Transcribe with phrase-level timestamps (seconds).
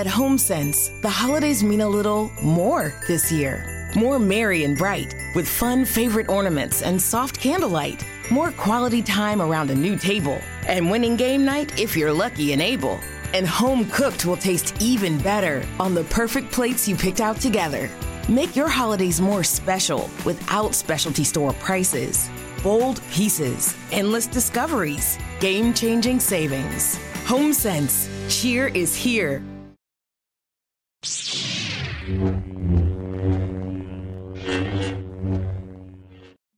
[0.00, 3.90] At HomeSense, the holidays mean a little more this year.
[3.94, 8.02] More merry and bright, with fun favorite ornaments and soft candlelight.
[8.30, 10.38] More quality time around a new table.
[10.66, 12.98] And winning game night if you're lucky and able.
[13.34, 17.90] And home cooked will taste even better on the perfect plates you picked out together.
[18.26, 22.30] Make your holidays more special without specialty store prices.
[22.62, 26.98] Bold pieces, endless discoveries, game changing savings.
[27.26, 29.42] HomeSense, cheer is here.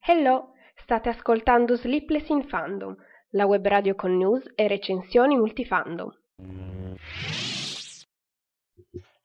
[0.00, 2.92] Hello, state ascoltando Sleepless in Fandom,
[3.30, 6.10] la web radio con news e recensioni multifandom.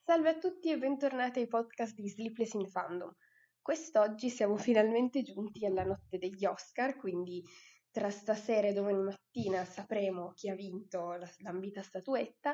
[0.04, 3.12] Salve a tutti e bentornati ai podcast di Sleepless in Fandom.
[3.60, 7.44] Quest'oggi siamo finalmente giunti alla notte degli Oscar, quindi
[7.90, 12.54] tra stasera e domani mattina sapremo chi ha vinto la, l'ambita statuetta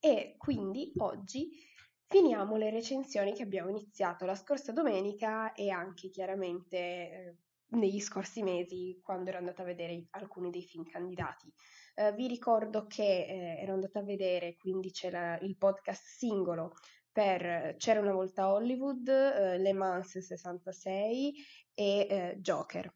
[0.00, 1.70] e quindi oggi
[2.12, 7.36] finiamo le recensioni che abbiamo iniziato la scorsa domenica e anche chiaramente eh,
[7.68, 11.50] negli scorsi mesi quando ero andata a vedere alcuni dei film candidati.
[11.94, 16.74] Eh, vi ricordo che eh, ero andata a vedere, quindi c'era il podcast singolo
[17.10, 21.34] per C'era una volta Hollywood, eh, Le Mans 66
[21.72, 22.92] e eh, Joker.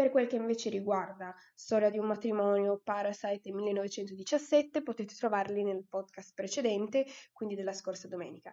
[0.00, 6.32] Per quel che invece riguarda Storia di un matrimonio, Parasite 1917, potete trovarli nel podcast
[6.34, 8.50] precedente, quindi della scorsa domenica.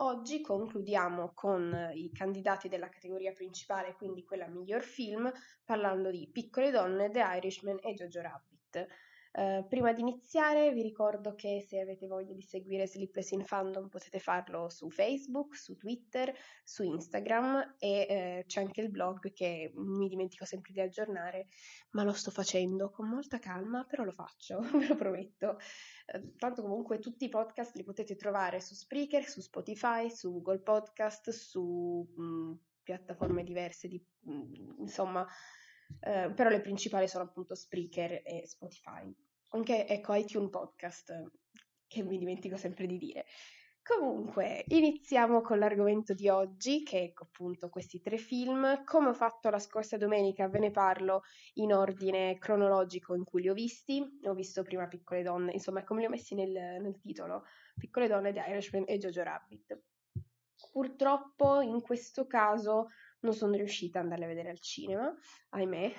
[0.00, 5.32] Oggi concludiamo con i candidati della categoria principale, quindi quella miglior film,
[5.64, 8.86] parlando di Piccole donne, The Irishman e Jojo Rabbit.
[9.32, 13.88] Uh, prima di iniziare vi ricordo che se avete voglia di seguire Sleepless in Fandom
[13.88, 19.70] potete farlo su Facebook, su Twitter, su Instagram e uh, c'è anche il blog che
[19.76, 21.46] mi dimentico sempre di aggiornare,
[21.90, 25.58] ma lo sto facendo con molta calma, però lo faccio, ve lo prometto.
[26.12, 30.60] Uh, tanto comunque tutti i podcast li potete trovare su Spreaker, su Spotify, su Google
[30.60, 35.24] Podcast, su mh, mm, piattaforme diverse di mh, mm, insomma
[36.00, 39.12] eh, però le principali sono appunto Spreaker e Spotify.
[39.52, 41.30] Anche ecco iTunes Podcast,
[41.88, 43.24] che mi dimentico sempre di dire.
[43.82, 48.84] Comunque, iniziamo con l'argomento di oggi, che è appunto questi tre film.
[48.84, 51.22] Come ho fatto la scorsa domenica, ve ne parlo
[51.54, 54.00] in ordine cronologico in cui li ho visti.
[54.24, 57.44] Ho visto prima Piccole Donne, insomma, come li ho messi nel, nel titolo,
[57.76, 59.82] Piccole Donne di Irishman e Jojo Rabbit.
[60.70, 62.90] Purtroppo in questo caso
[63.20, 65.12] non sono riuscita ad andarle a vedere al cinema,
[65.48, 65.92] ahimè,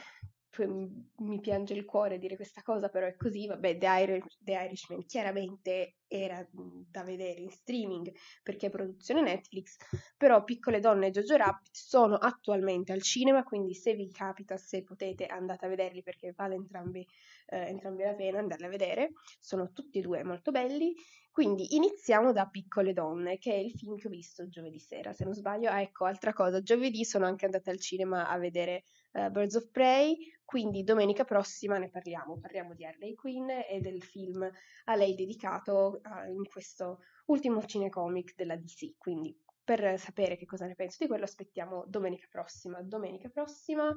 [0.59, 3.47] mi piange il cuore dire questa cosa, però è così.
[3.47, 8.11] Vabbè, The, Irish, The Irishman chiaramente era da vedere in streaming
[8.43, 9.77] perché è produzione Netflix,
[10.17, 14.83] però Piccole Donne e Jojo Rabbit sono attualmente al cinema, quindi se vi capita, se
[14.83, 17.07] potete, andate a vederli perché vale entrambi,
[17.47, 19.11] eh, entrambi la pena andarli a vedere.
[19.39, 20.93] Sono tutti e due molto belli.
[21.31, 25.23] Quindi iniziamo da Piccole Donne, che è il film che ho visto giovedì sera, se
[25.23, 25.69] non sbaglio.
[25.69, 29.69] Ah, ecco, altra cosa, giovedì sono anche andata al cinema a vedere uh, Birds of
[29.71, 30.17] Prey,
[30.51, 32.37] quindi domenica prossima ne parliamo.
[32.37, 34.45] Parliamo di Harley Quinn e del film
[34.83, 38.97] a lei dedicato uh, in questo ultimo cinecomic della DC.
[38.97, 42.81] Quindi per sapere che cosa ne penso di quello aspettiamo domenica prossima.
[42.81, 43.95] Domenica prossima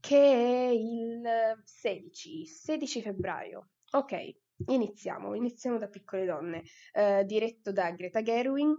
[0.00, 3.68] che è il 16, 16 febbraio.
[3.90, 4.34] Ok,
[4.68, 5.34] iniziamo.
[5.34, 6.62] Iniziamo da Piccole Donne,
[6.94, 8.74] uh, diretto da Greta Gerwin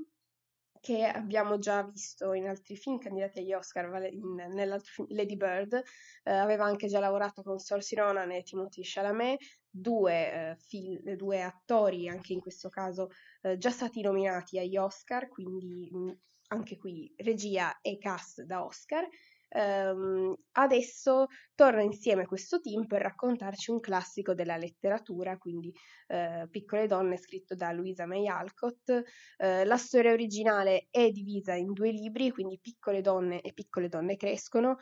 [0.87, 5.73] che abbiamo già visto in altri film candidati agli Oscar, in, nell'altro film Lady Bird,
[5.73, 9.37] eh, aveva anche già lavorato con Saoirse Ronan e Timothy Chalamet,
[9.69, 13.09] due, eh, film, due attori anche in questo caso
[13.41, 16.11] eh, già stati nominati agli Oscar, quindi mh,
[16.51, 19.05] anche qui regia e cast da Oscar,
[19.49, 25.71] Um, adesso torna insieme questo team per raccontarci un classico della letteratura, quindi
[26.07, 28.89] uh, Piccole donne scritto da Louisa May Alcott.
[28.89, 34.17] Uh, la storia originale è divisa in due libri, quindi Piccole donne e Piccole donne
[34.17, 34.77] crescono.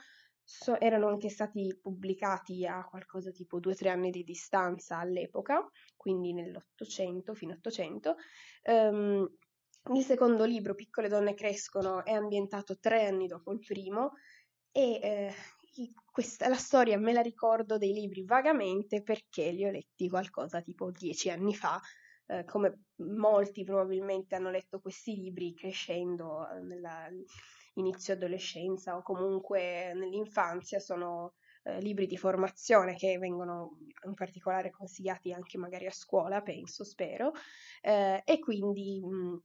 [0.48, 5.64] So, erano anche stati pubblicati a qualcosa tipo due o tre anni di distanza all'epoca,
[5.96, 8.14] quindi nell'Ottocento, fino all'Ottocento.
[8.64, 9.28] Um,
[9.94, 14.12] il secondo libro, Piccole donne crescono, è ambientato tre anni dopo il primo
[14.76, 15.34] e eh,
[16.12, 20.90] questa, la storia me la ricordo dei libri vagamente perché li ho letti qualcosa tipo
[20.90, 21.80] dieci anni fa,
[22.26, 30.78] eh, come molti probabilmente hanno letto questi libri crescendo eh, nell'inizio adolescenza o comunque nell'infanzia,
[30.78, 31.32] sono
[31.62, 37.32] eh, libri di formazione che vengono in particolare consigliati anche magari a scuola, penso, spero,
[37.80, 39.38] eh, e quindi mh,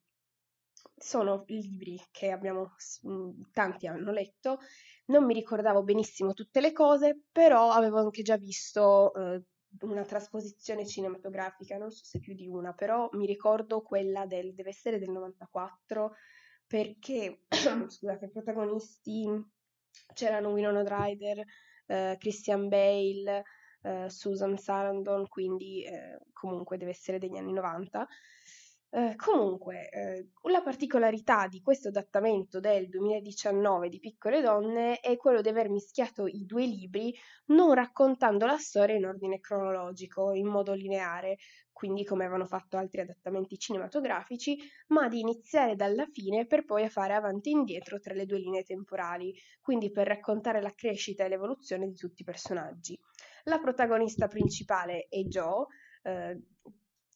[0.96, 2.74] sono libri che abbiamo,
[3.52, 4.60] tanti hanno letto
[5.12, 9.44] non mi ricordavo benissimo tutte le cose, però avevo anche già visto eh,
[9.82, 14.70] una trasposizione cinematografica, non so se più di una, però mi ricordo quella del, deve
[14.70, 16.14] essere del 94,
[16.66, 17.42] perché,
[17.88, 19.28] scusate, i protagonisti
[20.14, 21.44] c'erano Winona Ryder,
[21.88, 23.44] eh, Christian Bale,
[23.84, 28.08] eh, Susan Sarandon, quindi eh, comunque deve essere degli anni 90.
[28.94, 35.40] Eh, comunque, eh, la particolarità di questo adattamento del 2019 di Piccole Donne è quello
[35.40, 37.16] di aver mischiato i due libri
[37.48, 41.38] non raccontando la storia in ordine cronologico, in modo lineare,
[41.72, 44.58] quindi come avevano fatto altri adattamenti cinematografici,
[44.88, 48.64] ma di iniziare dalla fine per poi fare avanti e indietro tra le due linee
[48.64, 53.00] temporali, quindi per raccontare la crescita e l'evoluzione di tutti i personaggi.
[53.46, 55.68] La protagonista principale è Jo,
[56.04, 56.38] eh,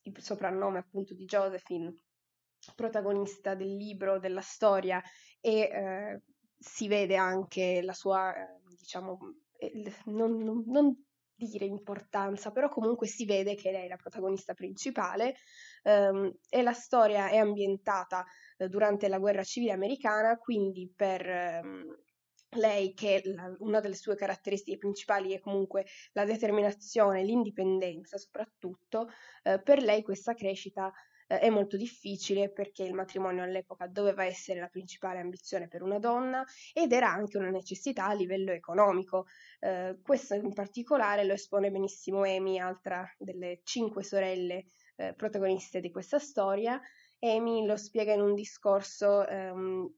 [0.06, 1.94] il soprannome appunto di Josephine,
[2.76, 5.02] protagonista del libro, della storia
[5.40, 6.22] e eh,
[6.58, 9.18] si vede anche la sua, eh, diciamo,
[10.06, 11.04] non, non, non,
[11.38, 15.36] dire importanza, però comunque si vede che lei è la protagonista principale
[15.84, 18.24] ehm, e la storia è ambientata
[18.56, 21.30] eh, durante la guerra civile americana, quindi per...
[21.30, 22.04] Ehm,
[22.56, 29.10] lei che la, una delle sue caratteristiche principali è comunque la determinazione, l'indipendenza soprattutto,
[29.44, 30.92] eh, per lei questa crescita
[31.28, 36.00] eh, è molto difficile perché il matrimonio all'epoca doveva essere la principale ambizione per una
[36.00, 36.44] donna
[36.74, 39.26] ed era anche una necessità a livello economico.
[39.60, 44.66] Eh, questo in particolare lo espone benissimo Amy, altra delle cinque sorelle
[44.98, 46.80] eh, protagoniste di questa storia.
[47.20, 49.92] Amy lo spiega in un discorso ehm,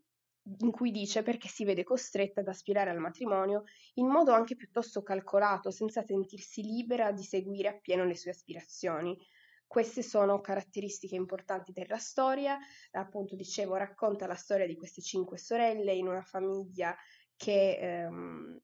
[0.59, 3.63] in cui dice perché si vede costretta ad aspirare al matrimonio
[3.95, 9.17] in modo anche piuttosto calcolato, senza sentirsi libera di seguire appieno le sue aspirazioni.
[9.65, 12.57] Queste sono caratteristiche importanti della storia,
[12.91, 16.95] appunto dicevo, racconta la storia di queste cinque sorelle in una famiglia
[17.35, 18.59] che ehm,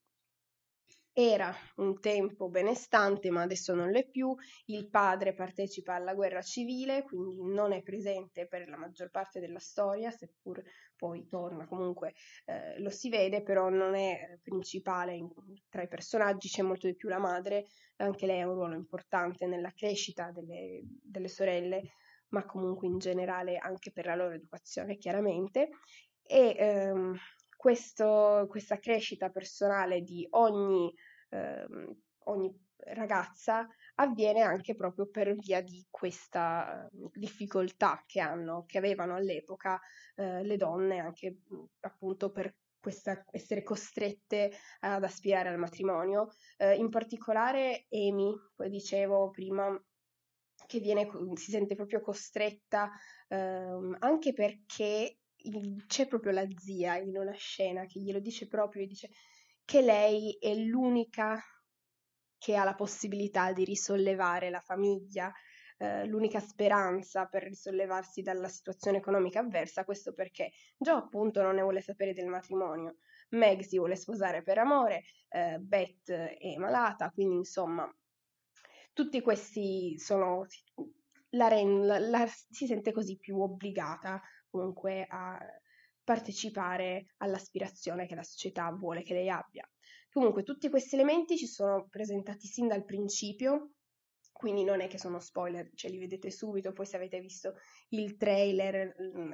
[1.13, 4.35] era un tempo benestante, ma adesso non l'è più.
[4.65, 9.59] Il padre partecipa alla guerra civile, quindi non è presente per la maggior parte della
[9.59, 10.61] storia, seppur
[10.95, 12.13] poi torna comunque
[12.45, 15.29] eh, lo si vede, però non è principale in,
[15.69, 17.65] tra i personaggi, c'è molto di più la madre,
[17.97, 21.93] anche lei ha un ruolo importante nella crescita delle, delle sorelle,
[22.29, 25.69] ma comunque in generale anche per la loro educazione, chiaramente.
[26.25, 27.15] E ehm,
[27.63, 30.93] questo, questa crescita personale di ogni,
[31.29, 31.95] ehm,
[32.25, 32.53] ogni
[32.87, 33.65] ragazza
[33.95, 39.79] avviene anche proprio per via di questa ehm, difficoltà che hanno, che avevano all'epoca
[40.15, 41.37] eh, le donne, anche
[41.79, 44.51] appunto per questa, essere costrette
[44.81, 46.31] ad aspirare al matrimonio.
[46.57, 49.81] Eh, in particolare Amy, poi dicevo prima,
[50.67, 52.91] che viene, si sente proprio costretta
[53.29, 55.19] ehm, anche perché
[55.87, 59.09] c'è proprio la zia in una scena che glielo dice proprio, dice
[59.65, 61.41] che lei è l'unica
[62.37, 65.31] che ha la possibilità di risollevare la famiglia,
[65.77, 71.61] eh, l'unica speranza per risollevarsi dalla situazione economica avversa, questo perché Joe appunto non ne
[71.61, 72.97] vuole sapere del matrimonio,
[73.29, 77.89] Meg si vuole sposare per amore, eh, Beth è malata, quindi insomma
[78.93, 80.45] tutti questi sono...
[81.35, 84.21] La, la, la, si sente così più obbligata
[84.53, 85.39] comunque a
[86.03, 89.67] partecipare all'aspirazione che la società vuole che lei abbia.
[90.11, 93.71] Comunque tutti questi elementi ci sono presentati sin dal principio,
[94.31, 97.55] quindi non è che sono spoiler, ce li vedete subito, poi se avete visto
[97.89, 99.31] il trailer mm,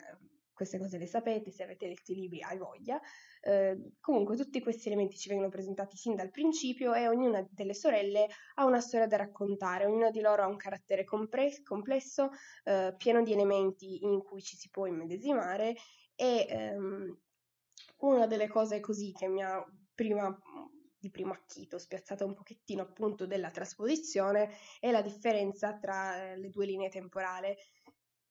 [0.60, 3.00] queste cose le sapete, se avete letto i libri hai voglia.
[3.40, 8.28] Eh, comunque tutti questi elementi ci vengono presentati sin dal principio e ognuna delle sorelle
[8.56, 12.32] ha una storia da raccontare, ognuna di loro ha un carattere compre- complesso,
[12.66, 15.76] eh, pieno di elementi in cui ci si può immedesimare
[16.14, 17.18] e ehm,
[18.00, 19.64] una delle cose così che mi ha
[19.96, 20.38] prima
[21.00, 24.50] di primo acchito, spiazzata un pochettino appunto della trasposizione,
[24.82, 27.56] è la differenza tra eh, le due linee temporali,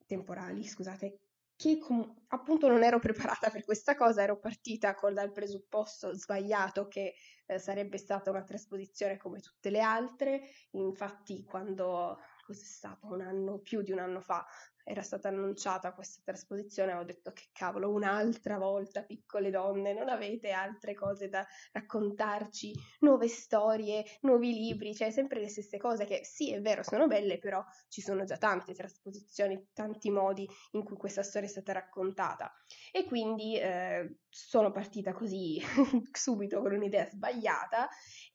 [0.04, 1.20] temporali, scusate,
[1.58, 6.86] che com- appunto non ero preparata per questa cosa, ero partita con dal presupposto sbagliato
[6.86, 7.14] che
[7.46, 13.58] eh, sarebbe stata una trasposizione come tutte le altre, infatti quando cos'è stato un anno,
[13.58, 14.42] più di un anno fa,
[14.88, 20.50] era stata annunciata questa trasposizione, ho detto che cavolo, un'altra volta, piccole donne, non avete
[20.50, 26.54] altre cose da raccontarci, nuove storie, nuovi libri, cioè sempre le stesse cose che sì,
[26.54, 31.22] è vero, sono belle, però ci sono già tante trasposizioni, tanti modi in cui questa
[31.22, 32.50] storia è stata raccontata.
[32.90, 35.60] E quindi eh, sono partita così
[36.12, 37.88] subito con un'idea sbagliata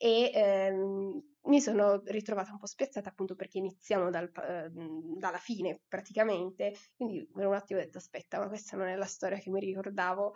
[0.03, 4.69] e ehm, mi sono ritrovata un po' spiazzata appunto perché iniziamo dal, eh,
[5.17, 9.05] dalla fine praticamente, quindi per un attimo ho detto aspetta, ma questa non è la
[9.05, 10.33] storia che mi ricordavo.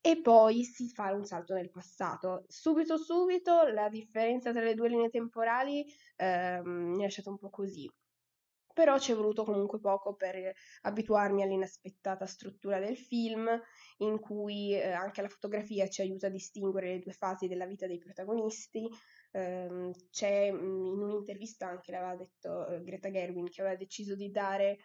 [0.00, 2.44] e poi si fa un salto nel passato.
[2.48, 5.84] Subito subito la differenza tra le due linee temporali
[6.16, 7.88] ehm, mi ha lasciato un po' così.
[8.78, 13.48] Però ci è voluto comunque poco per abituarmi all'inaspettata struttura del film,
[13.96, 17.88] in cui eh, anche la fotografia ci aiuta a distinguere le due fasi della vita
[17.88, 18.88] dei protagonisti.
[19.32, 24.78] Eh, c'è in un'intervista anche l'aveva detto eh, Greta Gerwin che aveva deciso di dare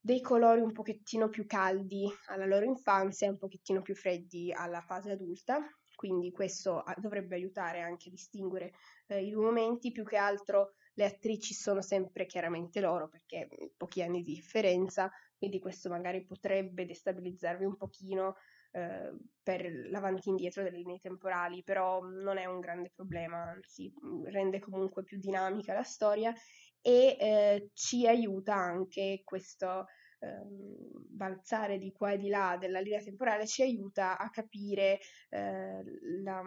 [0.00, 4.80] dei colori un pochettino più caldi alla loro infanzia e un pochettino più freddi alla
[4.80, 5.60] fase adulta,
[5.98, 8.72] quindi questo ah, dovrebbe aiutare anche a distinguere
[9.08, 13.66] eh, i due momenti, più che altro le attrici sono sempre chiaramente loro perché mm,
[13.76, 18.36] pochi anni di differenza, quindi questo magari potrebbe destabilizzarvi un pochino
[18.70, 19.12] eh,
[19.42, 24.26] per l'avanti e indietro delle linee temporali, però non è un grande problema, anzi mm,
[24.26, 26.32] rende comunque più dinamica la storia
[26.80, 29.86] e eh, ci aiuta anche questo
[30.20, 34.98] balzare di qua e di là della linea temporale, ci aiuta a capire
[35.30, 35.82] eh,
[36.22, 36.42] la,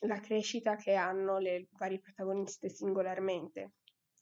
[0.00, 3.72] la crescita che hanno le varie protagoniste singolarmente,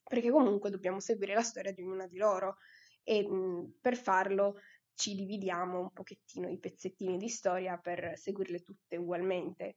[0.02, 2.56] perché comunque dobbiamo seguire la storia di ognuna di loro
[3.02, 4.60] e mh, per farlo
[4.94, 9.74] ci dividiamo un pochettino i pezzettini di storia per seguirle tutte ugualmente.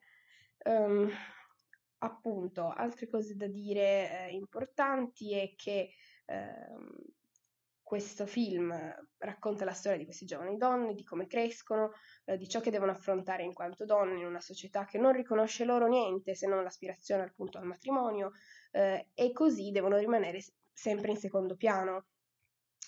[0.65, 1.09] Um,
[1.99, 5.91] appunto, altre cose da dire eh, importanti è che
[6.25, 7.15] eh,
[7.87, 8.75] questo film
[9.19, 11.93] racconta la storia di queste giovani donne, di come crescono,
[12.25, 15.63] eh, di ciò che devono affrontare in quanto donne in una società che non riconosce
[15.63, 18.33] loro niente se non l'aspirazione appunto al matrimonio
[18.71, 22.07] eh, e così devono rimanere sempre in secondo piano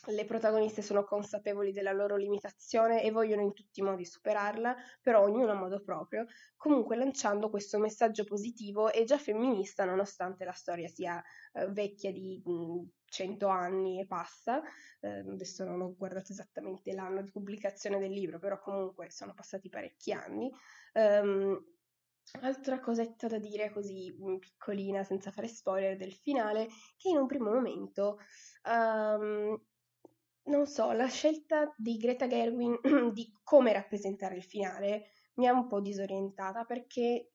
[0.07, 5.21] le protagoniste sono consapevoli della loro limitazione e vogliono in tutti i modi superarla, però
[5.21, 6.25] ognuno a modo proprio,
[6.55, 11.21] comunque lanciando questo messaggio positivo e già femminista nonostante la storia sia
[11.53, 14.61] eh, vecchia di mh, 100 anni e passa.
[14.99, 19.69] Eh, adesso non ho guardato esattamente l'anno di pubblicazione del libro, però comunque sono passati
[19.69, 20.51] parecchi anni.
[20.93, 21.61] Um,
[22.41, 27.51] Altra cosetta da dire così piccolina, senza fare spoiler del finale, che in un primo
[27.51, 28.19] momento
[28.65, 29.59] um,
[30.49, 32.77] non so, la scelta di Greta Gerwin
[33.13, 37.31] di come rappresentare il finale mi ha un po' disorientata perché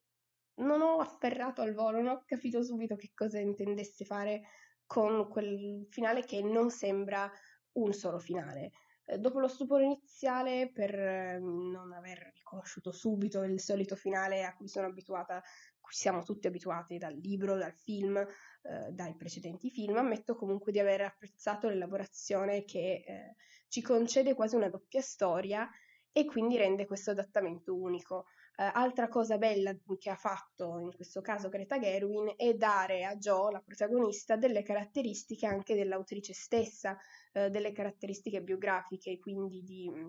[0.57, 4.43] non ho afferrato al volo, non ho capito subito che cosa intendesse fare
[4.87, 7.31] con quel finale che non sembra
[7.73, 8.73] un solo finale.
[9.07, 14.55] Eh, dopo lo stupore iniziale, per eh, non aver riconosciuto subito il solito finale a
[14.55, 15.43] cui sono abituata,
[15.81, 18.25] cui siamo tutti abituati dal libro, dal film,
[18.65, 23.35] eh, dai precedenti film, ammetto comunque di aver apprezzato l'elaborazione che eh,
[23.69, 25.69] ci concede quasi una doppia storia
[26.17, 28.27] e quindi rende questo adattamento unico.
[28.57, 33.17] Uh, altra cosa bella che ha fatto in questo caso Greta Gerwin è dare a
[33.17, 36.97] Jo, la protagonista, delle caratteristiche anche dell'autrice stessa,
[37.33, 40.09] uh, delle caratteristiche biografiche, quindi di mm,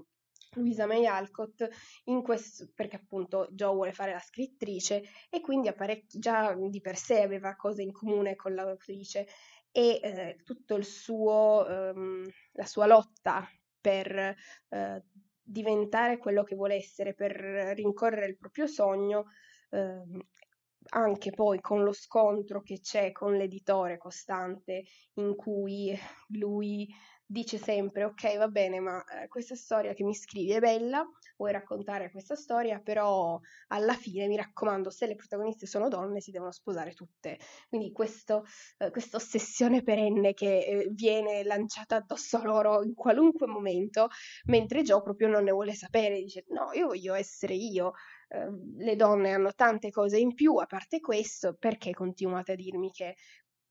[0.54, 1.68] Luisa May Alcott,
[2.22, 5.68] questo, perché appunto Jo vuole fare la scrittrice e quindi
[6.08, 9.28] già di per sé aveva cose in comune con l'autrice
[9.72, 13.46] e eh, tutto il suo, ehm, la sua lotta
[13.82, 14.18] per
[14.70, 15.04] eh,
[15.42, 17.32] diventare quello che vuole essere, per
[17.76, 19.26] rincorrere il proprio sogno,
[19.72, 20.02] eh,
[20.90, 24.84] anche poi con lo scontro che c'è con l'editore costante
[25.16, 25.98] in cui
[26.30, 26.88] lui
[27.28, 31.06] dice sempre ok va bene ma eh, questa storia che mi scrivi è bella,
[31.38, 36.32] vuoi raccontare questa storia, però alla fine mi raccomando se le protagoniste sono donne si
[36.32, 37.40] devono sposare tutte.
[37.68, 44.08] Quindi eh, questa ossessione perenne che eh, viene lanciata addosso a loro in qualunque momento,
[44.46, 47.94] mentre Joe proprio non ne vuole sapere, dice no io voglio essere io.
[48.28, 52.90] Uh, le donne hanno tante cose in più, a parte questo, perché continuate a dirmi
[52.90, 53.16] che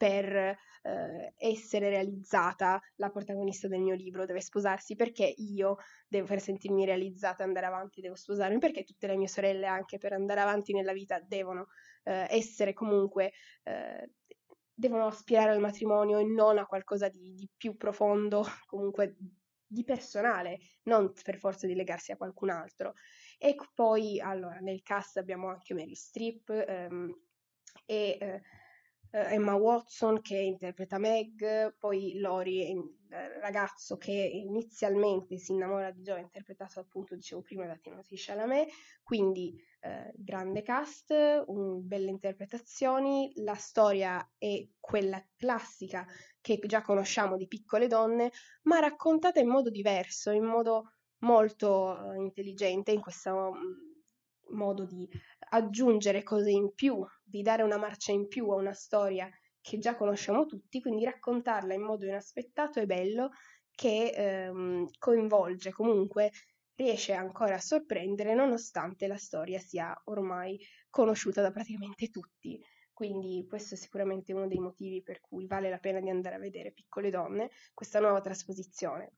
[0.04, 6.42] per eh, essere realizzata la protagonista del mio libro deve sposarsi perché io devo per
[6.42, 10.74] sentirmi realizzata andare avanti devo sposarmi perché tutte le mie sorelle anche per andare avanti
[10.74, 11.68] nella vita devono
[12.02, 13.32] eh, essere comunque
[13.62, 14.10] eh,
[14.74, 19.16] devono aspirare al matrimonio e non a qualcosa di, di più profondo comunque
[19.66, 22.92] di personale non per forza di legarsi a qualcun altro.
[23.38, 27.12] E poi allora nel cast abbiamo anche Mary Streep ehm,
[27.86, 28.42] e eh,
[29.16, 32.82] Emma Watson che interpreta Meg, poi Lori, il
[33.40, 38.68] ragazzo che inizialmente si innamora di Joe, interpretato appunto, dicevo prima, da Timothy Chalamet,
[39.04, 41.14] quindi eh, grande cast,
[41.46, 46.04] un, belle interpretazioni, la storia è quella classica
[46.40, 52.20] che già conosciamo di piccole donne, ma raccontata in modo diverso, in modo molto uh,
[52.20, 53.93] intelligente, in questo um,
[54.54, 55.08] modo di
[55.50, 59.28] aggiungere cose in più, di dare una marcia in più a una storia
[59.60, 63.30] che già conosciamo tutti, quindi raccontarla in modo inaspettato e bello
[63.74, 66.30] che ehm, coinvolge comunque
[66.76, 70.58] riesce ancora a sorprendere nonostante la storia sia ormai
[70.90, 72.60] conosciuta da praticamente tutti.
[72.92, 76.38] Quindi questo è sicuramente uno dei motivi per cui vale la pena di andare a
[76.38, 79.14] vedere Piccole Donne, questa nuova trasposizione.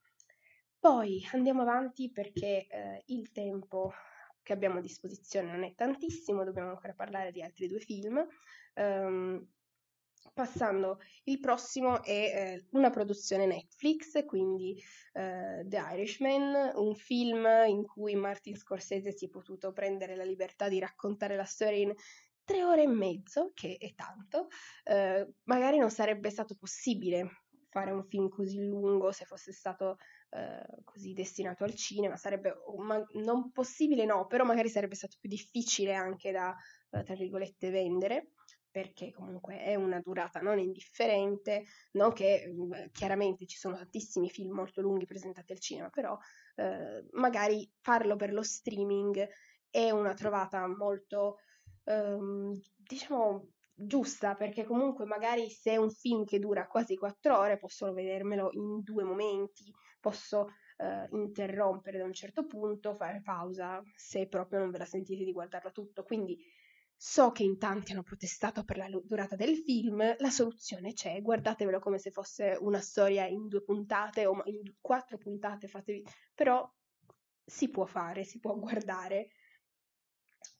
[0.78, 3.93] Poi andiamo avanti perché eh, il tempo
[4.47, 8.25] che abbiamo a disposizione non è tantissimo, dobbiamo ancora parlare di altri due film.
[8.75, 9.45] Um,
[10.33, 14.76] Passando, il prossimo è eh, una produzione Netflix, quindi
[15.12, 20.69] eh, The Irishman, un film in cui Martin Scorsese si è potuto prendere la libertà
[20.69, 21.95] di raccontare la storia in
[22.45, 24.49] tre ore e mezzo, che è tanto.
[24.85, 29.97] Eh, magari non sarebbe stato possibile fare un film così lungo se fosse stato
[30.37, 35.28] eh, così destinato al cinema, sarebbe ma, non possibile no, però magari sarebbe stato più
[35.31, 36.55] difficile anche da,
[36.90, 38.33] eh, tra virgolette, vendere
[38.76, 44.52] perché comunque è una durata non indifferente, non che mhmm, chiaramente ci sono tantissimi film
[44.52, 46.14] molto lunghi presentati al cinema, però
[46.57, 49.26] eh, magari farlo per lo streaming
[49.71, 51.38] è una trovata molto,
[51.85, 57.57] ehm, diciamo, giusta, perché comunque magari se è un film che dura quasi quattro ore
[57.59, 59.73] posso vedermelo in due momenti,
[60.07, 65.25] posso eh, interrompere da un certo punto, fare pausa se proprio non ve la sentite
[65.25, 66.39] di guardarlo tutto, quindi
[66.99, 71.79] So che in tanti hanno protestato per la durata del film, la soluzione c'è, guardatevelo
[71.79, 76.03] come se fosse una storia in due puntate o in quattro puntate, fatevi...
[76.35, 76.67] però
[77.45, 79.29] si può fare, si può guardare.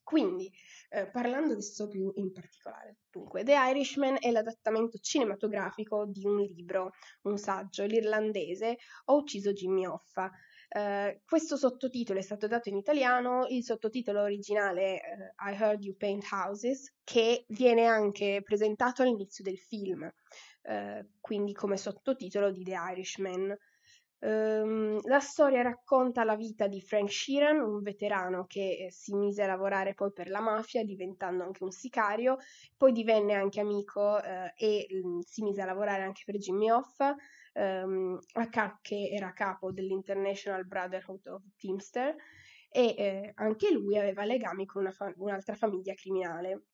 [0.07, 0.49] Quindi,
[0.91, 6.93] eh, parlando adesso più in particolare, dunque, The Irishman è l'adattamento cinematografico di un libro,
[7.23, 10.31] un saggio, l'irlandese Ho ucciso Jimmy Hoffa,
[10.69, 15.01] Uh, questo sottotitolo è stato dato in italiano, il sottotitolo originale
[15.39, 21.53] uh, I Heard You Paint Houses, che viene anche presentato all'inizio del film, uh, quindi
[21.53, 23.57] come sottotitolo di The Irishman.
[24.19, 29.43] Um, la storia racconta la vita di Frank Sheeran, un veterano che eh, si mise
[29.43, 32.39] a lavorare poi per la mafia, diventando anche un sicario,
[32.77, 34.19] poi divenne anche amico
[34.57, 37.15] e um, si mise a lavorare anche per Jimmy Hoffa,
[37.55, 38.19] um,
[38.81, 42.15] che era capo dell'International Brotherhood of Teamster
[42.71, 46.65] e eh, anche lui aveva legami con fa- un'altra famiglia criminale.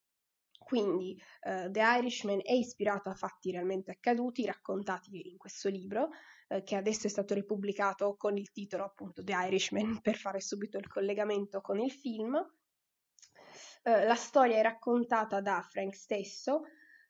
[0.62, 6.10] Quindi uh, The Irishman è ispirato a fatti realmente accaduti raccontati in questo libro,
[6.56, 10.78] uh, che adesso è stato ripubblicato con il titolo appunto The Irishman per fare subito
[10.78, 12.34] il collegamento con il film.
[12.34, 16.62] Uh, la storia è raccontata da Frank stesso,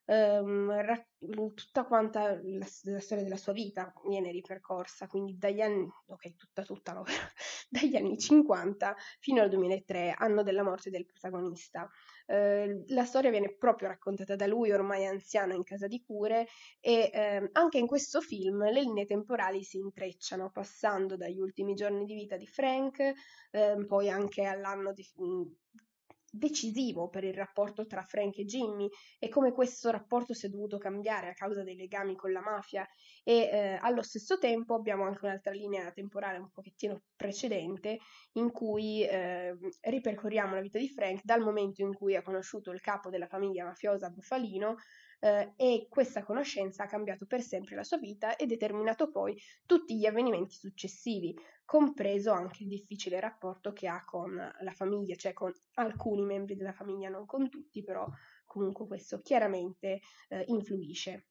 [0.07, 1.07] ehm, ra-
[1.55, 6.63] tutta quanta la, la, storia della sua vita viene ripercorsa, quindi dagli anni, ok, tutta
[6.63, 7.05] tutta no,
[7.69, 11.89] dagli anni 50 fino al 2003, anno della morte del protagonista.
[12.33, 16.47] Eh, la storia viene proprio raccontata da lui, ormai anziano in casa di cure,
[16.81, 22.07] e eh, anche in questo film le linee temporali si intrecciano, passando dagli ultimi giorni
[22.07, 23.01] di vita di Frank,
[23.51, 25.05] eh, poi anche all'anno di,
[26.35, 30.79] decisivo per il rapporto tra Frank e Jimmy e come questo rapporto si è dovuto
[30.79, 32.89] cambiare a causa dei legami con la mafia.
[33.23, 37.99] E eh, allo stesso tempo abbiamo anche un'altra linea temporale un pochettino precedente
[38.33, 42.81] in cui eh, ripercorriamo la vita di Frank dal momento in cui ha conosciuto il
[42.81, 44.77] capo della famiglia mafiosa Bufalino
[45.23, 49.97] eh, e questa conoscenza ha cambiato per sempre la sua vita e determinato poi tutti
[49.97, 55.53] gli avvenimenti successivi, compreso anche il difficile rapporto che ha con la famiglia, cioè con
[55.75, 58.05] alcuni membri della famiglia, non con tutti, però
[58.45, 61.27] comunque questo chiaramente eh, influisce.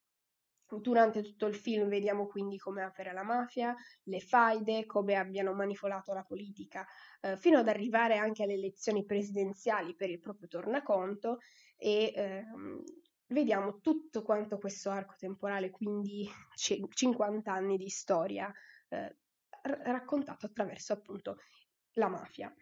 [0.72, 6.14] Durante tutto il film vediamo quindi come opera la mafia, le faide, come abbiano manipolato
[6.14, 6.88] la politica,
[7.20, 11.40] eh, fino ad arrivare anche alle elezioni presidenziali per il proprio tornaconto
[11.76, 12.84] e ehm,
[13.32, 18.52] vediamo tutto quanto questo arco temporale, quindi c- 50 anni di storia
[18.90, 19.18] eh,
[19.64, 21.38] raccontato attraverso appunto
[21.94, 22.54] la mafia.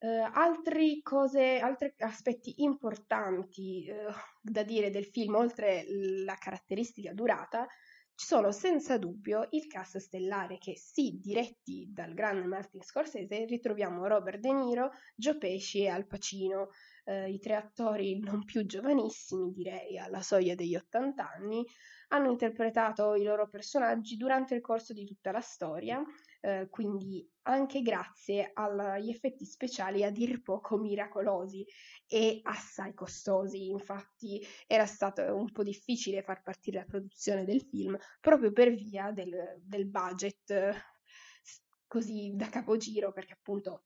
[0.00, 5.84] Altri cose, altri aspetti importanti uh, da dire del film, oltre
[6.24, 7.66] la caratteristica durata,
[8.14, 14.06] ci sono senza dubbio il cast stellare che sì, diretti dal grande Martin Scorsese, ritroviamo
[14.06, 16.70] Robert De Niro, Joe Pesci e Al Pacino,
[17.08, 21.64] eh, i tre attori non più giovanissimi, direi alla soglia degli 80 anni,
[22.08, 26.02] hanno interpretato i loro personaggi durante il corso di tutta la storia,
[26.40, 31.64] eh, quindi anche grazie agli effetti speciali a dir poco miracolosi
[32.06, 33.68] e assai costosi.
[33.68, 39.12] Infatti era stato un po' difficile far partire la produzione del film proprio per via
[39.12, 40.74] del, del budget
[41.86, 43.84] così da capogiro, perché appunto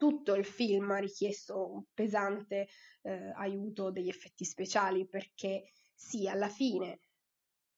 [0.00, 2.68] tutto il film ha richiesto un pesante
[3.02, 7.00] eh, aiuto degli effetti speciali perché sì, alla fine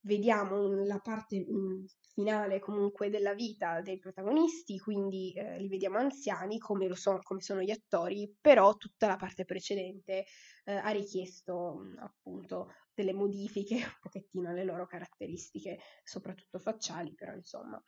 [0.05, 6.59] vediamo la parte mh, finale comunque della vita dei protagonisti, quindi eh, li vediamo anziani
[6.59, 10.25] come, lo sono, come sono gli attori, però tutta la parte precedente
[10.65, 17.33] eh, ha richiesto mh, appunto delle modifiche un pochettino alle loro caratteristiche, soprattutto facciali, però
[17.35, 17.83] insomma.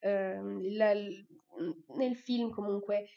[0.00, 1.26] Eh, l-
[1.96, 3.08] nel film comunque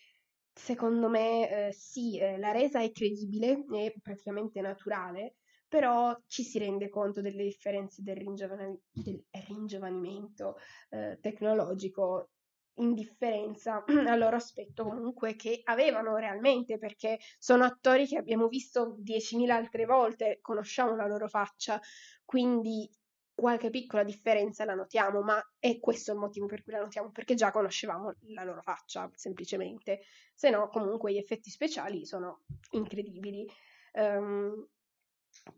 [0.53, 5.35] secondo me eh, sì, eh, la resa è credibile, è praticamente naturale,
[5.67, 10.57] però ci si rende conto delle differenze del, ringiovani- del ringiovanimento
[10.89, 12.29] eh, tecnologico
[12.77, 18.95] in differenza al loro aspetto comunque che avevano realmente perché sono attori che abbiamo visto
[18.99, 21.79] 10.000 altre volte, conosciamo la loro faccia,
[22.25, 22.89] quindi
[23.35, 27.33] qualche piccola differenza la notiamo, ma è questo il motivo per cui la notiamo, perché
[27.35, 30.01] già conoscevamo la loro faccia, semplicemente.
[30.33, 33.47] Se no, comunque gli effetti speciali sono incredibili.
[33.93, 34.67] Um,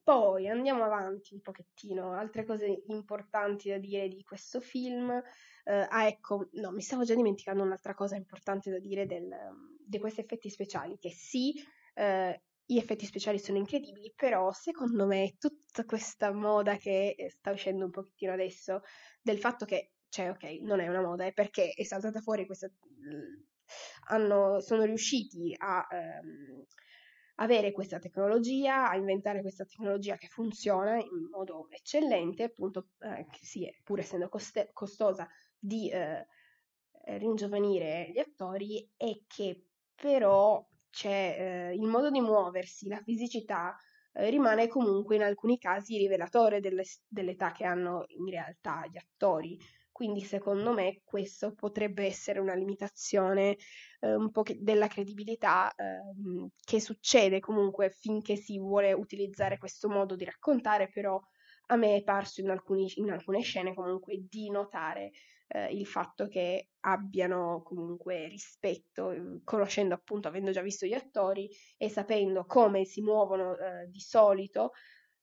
[0.04, 5.10] poi andiamo avanti un pochettino, altre cose importanti da dire di questo film.
[5.10, 9.30] Uh, ah, ecco, no, mi stavo già dimenticando un'altra cosa importante da dire del,
[9.86, 11.54] di questi effetti speciali, che sì,
[11.96, 12.34] uh,
[12.66, 17.92] gli effetti speciali sono incredibili, però secondo me tutta questa moda che sta uscendo un
[17.92, 18.82] pochettino adesso,
[19.22, 22.70] del fatto che, cioè ok, non è una moda, è perché è saltata fuori questa...
[24.10, 25.86] Hanno, sono riusciti a...
[25.92, 26.66] Um,
[27.36, 33.70] avere questa tecnologia, a inventare questa tecnologia che funziona in modo eccellente, appunto, eh, sì,
[33.84, 36.26] pur essendo coste- costosa di eh,
[37.18, 43.76] ringiovanire gli attori, e che però c'è eh, il modo di muoversi, la fisicità,
[44.14, 49.60] eh, rimane comunque in alcuni casi rivelatore delle, dell'età che hanno in realtà gli attori.
[49.92, 53.58] Quindi secondo me questo potrebbe essere una limitazione
[54.00, 60.16] eh, un po' della credibilità eh, che succede comunque finché si vuole utilizzare questo modo
[60.16, 61.22] di raccontare, però
[61.68, 65.12] a me è parso in, alcuni, in alcune scene comunque di notare
[65.48, 71.50] eh, il fatto che abbiano comunque rispetto, mm, conoscendo appunto, avendo già visto gli attori
[71.78, 74.72] e sapendo come si muovono eh, di solito,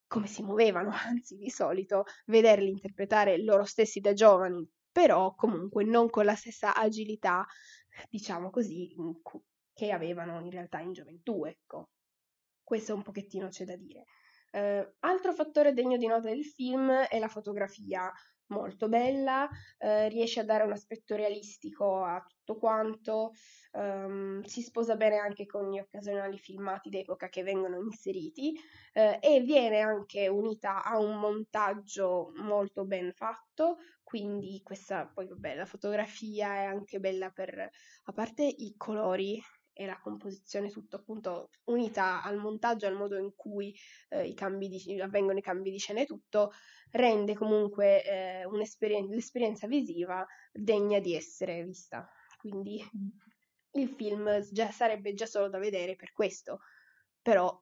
[0.07, 6.09] come si muovevano, anzi di solito, vederli interpretare loro stessi da giovani, però comunque non
[6.09, 7.45] con la stessa agilità,
[8.09, 8.95] diciamo così,
[9.73, 11.89] che avevano in realtà in gioventù, ecco.
[12.63, 14.05] Questo un pochettino c'è da dire.
[14.53, 18.11] Uh, altro fattore degno di nota del film è la fotografia
[18.47, 23.31] molto bella, eh, riesce a dare un aspetto realistico a tutto quanto,
[23.71, 28.53] um, si sposa bene anche con gli occasionali filmati d'epoca che vengono inseriti
[28.93, 35.55] eh, e viene anche unita a un montaggio molto ben fatto, quindi questa poi vabbè
[35.55, 37.57] la fotografia è anche bella per,
[38.03, 39.41] a parte i colori
[39.73, 43.75] e la composizione tutto appunto unita al montaggio, al modo in cui
[44.09, 46.51] eh, i di, avvengono i cambi di scena e tutto,
[46.91, 52.07] rende comunque eh, l'esperienza visiva degna di essere vista.
[52.37, 52.81] Quindi
[53.73, 56.59] il film già, sarebbe già solo da vedere per questo,
[57.21, 57.59] però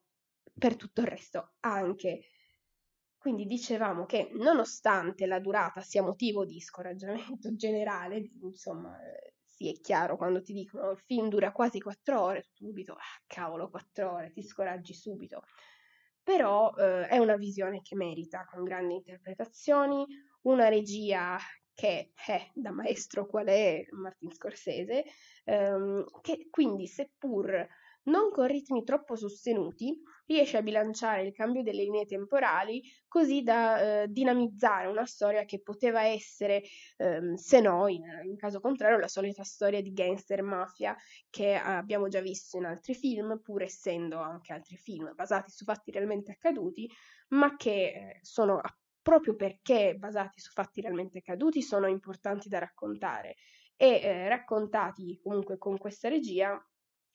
[0.58, 2.26] per tutto il resto anche.
[3.16, 8.96] Quindi dicevamo che nonostante la durata sia motivo di scoraggiamento generale, insomma,
[9.62, 13.70] sì, è chiaro, quando ti dicono il film dura quasi quattro ore, subito, ah, cavolo,
[13.70, 15.42] quattro ore, ti scoraggi subito.
[16.22, 20.04] Però eh, è una visione che merita, con grandi interpretazioni,
[20.42, 21.38] una regia
[21.74, 25.04] che è da maestro qual è Martin Scorsese,
[25.44, 27.66] ehm, che quindi seppur
[28.04, 34.02] non con ritmi troppo sostenuti, riesce a bilanciare il cambio delle linee temporali così da
[34.02, 36.62] eh, dinamizzare una storia che poteva essere,
[36.96, 40.96] ehm, se no, in, in, caso contrario, la solita storia di gangster mafia
[41.28, 45.90] che abbiamo già visto in altri film, pur essendo anche altri film basati su fatti
[45.90, 46.88] realmente accaduti,
[47.28, 48.60] ma che eh, sono
[49.02, 53.36] proprio perché basati su fatti realmente accaduti sono importanti da raccontare.
[53.76, 56.62] E eh, raccontati comunque con questa regia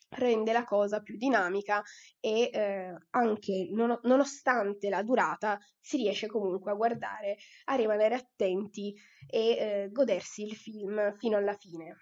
[0.09, 1.83] rende la cosa più dinamica
[2.19, 8.95] e eh, anche non, nonostante la durata si riesce comunque a guardare, a rimanere attenti
[9.29, 11.95] e eh, godersi il film fino alla fine.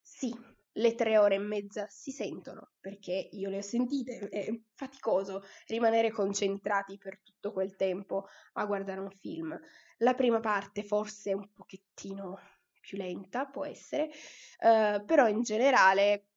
[0.00, 0.34] Sì,
[0.72, 6.10] le tre ore e mezza si sentono perché io le ho sentite, è faticoso rimanere
[6.10, 9.58] concentrati per tutto quel tempo a guardare un film.
[9.98, 12.38] La prima parte forse è un pochettino
[12.80, 16.28] più lenta, può essere, uh, però in generale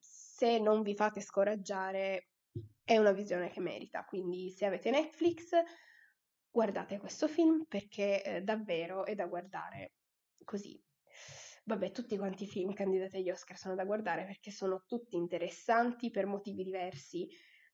[0.41, 2.30] se non vi fate scoraggiare
[2.84, 4.04] è una visione che merita.
[4.06, 5.51] Quindi se avete Netflix
[6.49, 9.93] guardate questo film perché eh, davvero è da guardare
[10.43, 10.82] così.
[11.65, 16.10] Vabbè, tutti quanti i film candidati agli Oscar sono da guardare perché sono tutti interessanti
[16.10, 17.30] per motivi diversi.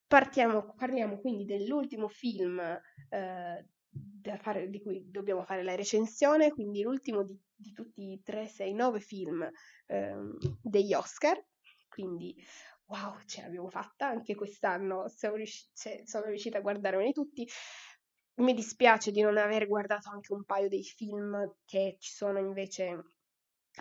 [0.05, 3.65] Partiamo, parliamo quindi dell'ultimo film eh,
[4.41, 8.73] fare, di cui dobbiamo fare la recensione, quindi l'ultimo di, di tutti i 3, 6,
[8.73, 9.49] 9 film
[9.85, 11.41] ehm, degli Oscar,
[11.97, 12.35] quindi
[12.85, 17.47] wow, ce l'abbiamo fatta anche quest'anno, riusci- cioè, sono riuscita a guardarmeli tutti.
[18.35, 23.13] Mi dispiace di non aver guardato anche un paio dei film che ci sono invece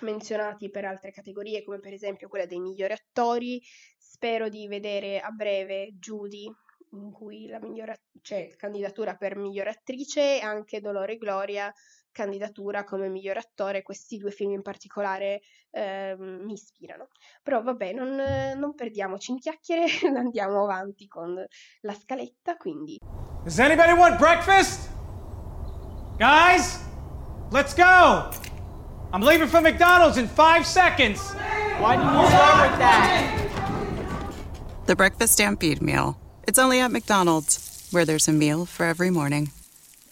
[0.00, 3.60] menzionati per altre categorie, come per esempio quella dei migliori attori.
[3.98, 6.50] Spero di vedere a breve Judy,
[6.92, 11.70] in cui la migliore, cioè, candidatura per miglior attrice, e anche Dolore e Gloria,
[12.16, 13.82] candidatura come miglior attore.
[13.82, 17.08] Questi due film in particolare eh, mi ispirano.
[17.42, 18.14] Però vabbè, non,
[18.58, 19.84] non perdiamoci in chiacchiere,
[20.16, 21.44] andiamo avanti con
[21.82, 22.98] la scaletta, quindi...
[23.44, 24.88] Does anybody want breakfast?
[26.16, 26.80] Guys,
[27.50, 28.30] let's go!
[29.12, 31.34] I'm leaving for McDonald's in five seconds.
[31.78, 33.42] Why didn't you start with that?
[34.86, 36.16] The Breakfast Stampede Meal.
[36.48, 39.50] It's only at McDonald's, where there's a meal for every morning.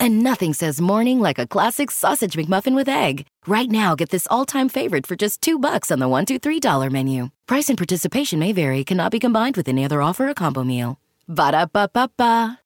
[0.01, 3.27] And nothing says morning like a classic sausage McMuffin with egg.
[3.47, 6.61] Right now, get this all-time favorite for just two bucks on the one, two, three
[6.61, 7.31] dollar menu.
[7.47, 8.85] Price and participation may vary.
[8.85, 10.99] Cannot be combined with any other offer or combo meal.
[11.29, 12.61] Ba da ba ba ba.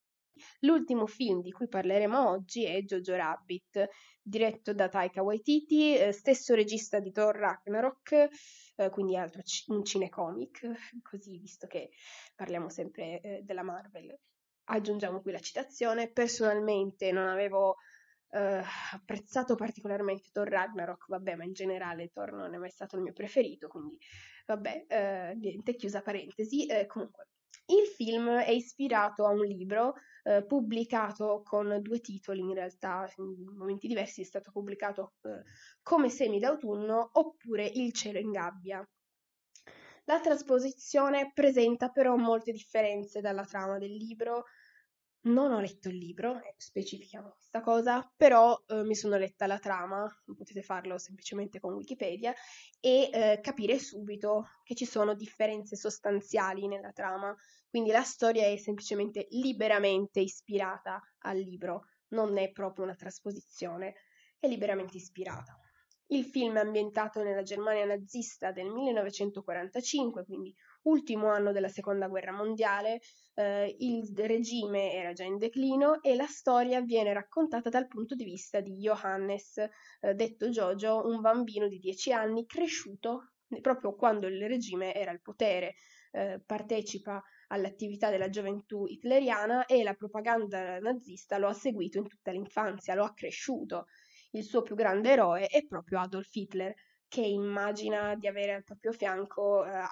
[0.62, 3.88] L'ultimo film di cui parleremo oggi è Jojo Rabbit,
[4.20, 8.28] diretto da Taika Waititi, eh, stesso regista di Thor Ragnarok,
[8.74, 10.60] eh, quindi altro un cinecomic,
[11.02, 11.90] così visto che
[12.34, 14.18] parliamo sempre eh, della Marvel.
[14.70, 17.76] Aggiungiamo qui la citazione, personalmente non avevo
[18.30, 23.02] eh, apprezzato particolarmente Thor Ragnarok, vabbè, ma in generale Thor non è mai stato il
[23.02, 23.98] mio preferito, quindi
[24.46, 26.66] vabbè, eh, niente, chiusa parentesi.
[26.66, 27.28] Eh, comunque,
[27.68, 33.56] il film è ispirato a un libro eh, pubblicato con due titoli, in realtà in
[33.56, 35.42] momenti diversi è stato pubblicato eh,
[35.82, 38.86] come Semi d'autunno oppure Il cielo in gabbia.
[40.04, 44.44] La trasposizione presenta però molte differenze dalla trama del libro,
[45.28, 49.58] non ho letto il libro, eh, specifichiamo questa cosa, però eh, mi sono letta la
[49.58, 52.34] trama, potete farlo semplicemente con Wikipedia,
[52.80, 57.34] e eh, capire subito che ci sono differenze sostanziali nella trama.
[57.68, 63.94] Quindi la storia è semplicemente liberamente ispirata al libro, non è proprio una trasposizione,
[64.38, 65.58] è liberamente ispirata.
[66.10, 70.54] Il film è ambientato nella Germania nazista del 1945, quindi
[70.88, 73.00] ultimo anno della seconda guerra mondiale,
[73.34, 78.24] eh, il regime era già in declino e la storia viene raccontata dal punto di
[78.24, 84.46] vista di Johannes, eh, detto Jojo, un bambino di 10 anni cresciuto proprio quando il
[84.46, 85.74] regime era al potere.
[86.10, 92.30] Eh, partecipa all'attività della gioventù hitleriana e la propaganda nazista lo ha seguito in tutta
[92.30, 93.84] l'infanzia, lo ha cresciuto
[94.32, 96.74] il suo più grande eroe è proprio Adolf Hitler,
[97.08, 99.82] che immagina di avere al proprio fianco eh,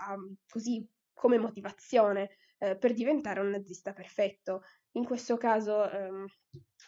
[0.48, 4.62] così come motivazione eh, per diventare un nazista perfetto.
[4.92, 6.26] In questo caso ehm,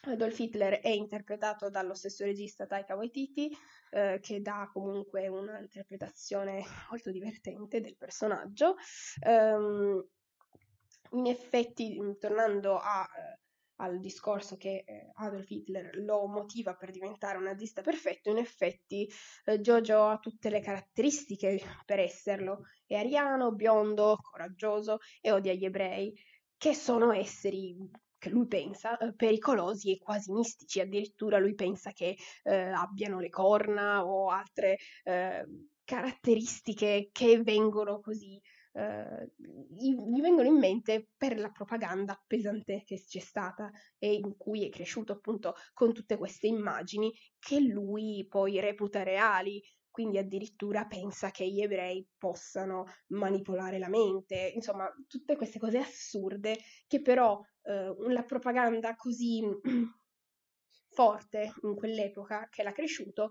[0.03, 3.51] Adolf Hitler è interpretato dallo stesso regista Taika Waititi,
[3.91, 8.77] eh, che dà comunque un'interpretazione molto divertente del personaggio.
[9.27, 10.07] Um,
[11.13, 13.39] in effetti, tornando a eh,
[13.79, 19.09] al discorso che eh, Adolf Hitler lo motiva per diventare un nazista perfetto, in effetti
[19.45, 22.63] eh, Jojo ha tutte le caratteristiche per esserlo.
[22.87, 26.15] È ariano, biondo, coraggioso e odia gli ebrei,
[26.57, 27.77] che sono esseri
[28.19, 33.29] che lui pensa eh, pericolosi e quasi mistici, addirittura lui pensa che eh, abbiano le
[33.29, 35.47] corna o altre eh,
[35.85, 38.41] caratteristiche che vengono così
[38.73, 44.67] eh, gli, vengono in mente per la propaganda pesante che c'è stata e in cui
[44.67, 51.31] è cresciuto appunto con tutte queste immagini che lui poi reputa reali, quindi addirittura pensa
[51.31, 57.95] che gli ebrei possano manipolare la mente, insomma, tutte queste cose assurde che però eh,
[58.09, 59.43] la propaganda così
[60.91, 63.31] forte in quell'epoca che l'ha cresciuto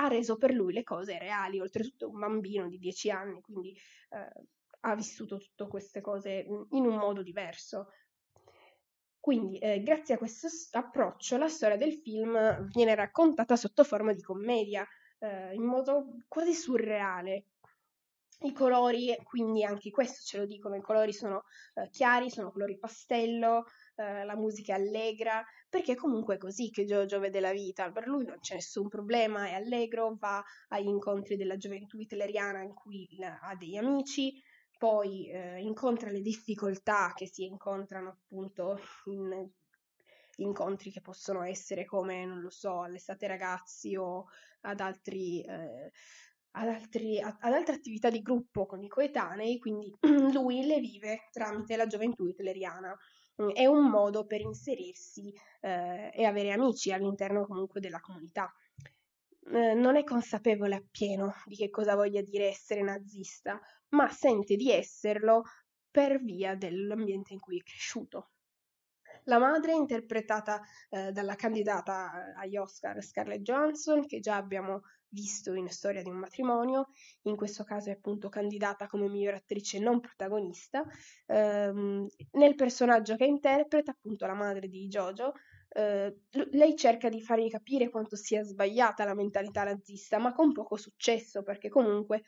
[0.00, 3.76] ha reso per lui le cose reali, oltretutto un bambino di 10 anni, quindi
[4.10, 4.46] eh,
[4.80, 7.88] ha vissuto tutte queste cose in un modo diverso.
[9.20, 14.22] Quindi, eh, grazie a questo approccio, la storia del film viene raccontata sotto forma di
[14.22, 14.86] commedia,
[15.18, 17.46] eh, in modo quasi surreale.
[18.40, 21.42] I colori, quindi anche questo ce lo dicono, i colori sono
[21.74, 23.64] eh, chiari, sono colori pastello,
[23.96, 28.06] eh, la musica è allegra, perché comunque è così che Giorgio vede la vita, per
[28.06, 33.08] lui non c'è nessun problema, è allegro, va agli incontri della gioventù hitleriana in cui
[33.20, 34.40] ha degli amici,
[34.78, 39.50] poi eh, incontra le difficoltà che si incontrano appunto in
[40.36, 44.26] incontri che possono essere come, non lo so, all'estate ragazzi o
[44.62, 45.42] ad altri...
[45.42, 45.90] Eh,
[46.52, 49.94] ad, altri, ad, altre attività di gruppo con i coetanei, quindi
[50.32, 52.96] lui le vive tramite la gioventù hitleriana.
[53.42, 58.52] mm, è un modo per inserirsi eh, e avere amici all'interno comunque della comunità.
[59.52, 63.60] Eh, non è consapevole appieno di che cosa voglia dire essere nazista,
[63.90, 65.42] ma sente di esserlo
[65.90, 68.30] per via dell'ambiente in cui è cresciuto.
[69.24, 75.68] La madre interpretata eh, dalla candidata agli Oscar Scarlett Johansson, che già abbiamo visto in
[75.68, 76.88] Storia di un matrimonio,
[77.22, 80.84] in questo caso è appunto candidata come miglior attrice non protagonista.
[81.26, 85.32] Ehm, nel personaggio che interpreta, appunto la madre di Jojo,
[85.70, 86.16] eh,
[86.52, 91.42] lei cerca di fargli capire quanto sia sbagliata la mentalità nazista, ma con poco successo,
[91.42, 92.22] perché comunque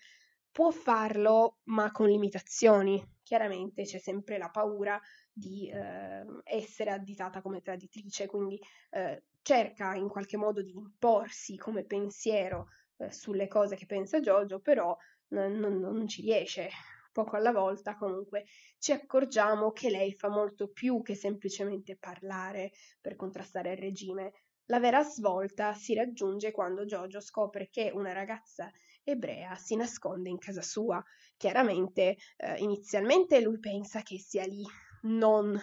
[0.53, 3.03] può farlo, ma con limitazioni.
[3.23, 5.01] Chiaramente c'è sempre la paura
[5.33, 8.59] di eh, essere additata come traditrice, quindi
[8.91, 14.61] eh, cerca in qualche modo di imporsi come pensiero eh, sulle cose che pensa Giorgio,
[14.61, 14.97] però
[15.29, 16.71] non, non, non ci riesce.
[17.13, 18.45] Poco alla volta comunque
[18.79, 24.33] ci accorgiamo che lei fa molto più che semplicemente parlare per contrastare il regime.
[24.67, 28.71] La vera svolta si raggiunge quando Giorgio scopre che una ragazza
[29.05, 31.03] ebrea si nasconde in casa sua.
[31.37, 34.65] Chiaramente, eh, inizialmente lui pensa che sia lì
[35.03, 35.59] non,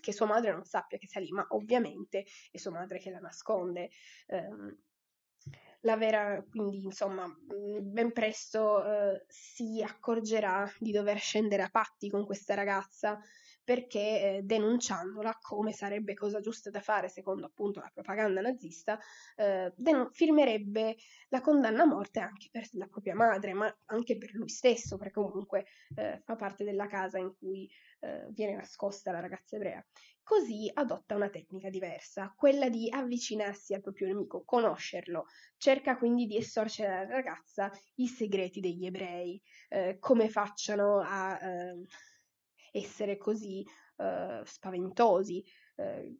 [0.00, 3.18] che sua madre non sappia che sia lì, ma ovviamente è sua madre che la
[3.18, 3.90] nasconde.
[4.28, 4.76] Um,
[5.82, 7.24] la vera, quindi insomma,
[7.80, 13.20] ben presto uh, si accorgerà di dover scendere a patti con questa ragazza
[13.68, 13.98] perché
[14.38, 18.98] eh, denunciandola, come sarebbe cosa giusta da fare secondo appunto la propaganda nazista,
[19.36, 20.96] eh, denun- firmerebbe
[21.28, 25.20] la condanna a morte anche per la propria madre, ma anche per lui stesso, perché
[25.20, 29.84] comunque eh, fa parte della casa in cui eh, viene nascosta la ragazza ebrea.
[30.22, 35.26] Così adotta una tecnica diversa, quella di avvicinarsi al proprio nemico, conoscerlo,
[35.58, 41.84] cerca quindi di estorcere alla ragazza i segreti degli ebrei, eh, come facciano a ehm,
[42.72, 43.64] essere così
[43.96, 45.44] uh, spaventosi,
[45.76, 46.18] uh,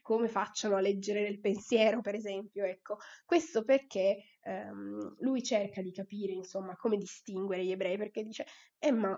[0.00, 2.96] come facciano a leggere nel pensiero, per esempio, ecco.
[3.24, 8.46] Questo perché um, lui cerca di capire, insomma, come distinguere gli ebrei, perché dice,
[8.78, 9.16] eh ma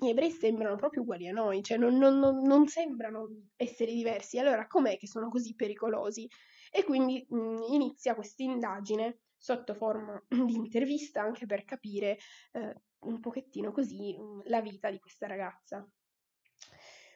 [0.00, 4.38] gli ebrei sembrano proprio uguali a noi, cioè non, non, non, non sembrano essere diversi,
[4.38, 6.28] allora com'è che sono così pericolosi?
[6.70, 12.18] E quindi mh, inizia questa indagine sotto forma di intervista anche per capire
[12.52, 15.86] eh, un pochettino così mm, la vita di questa ragazza.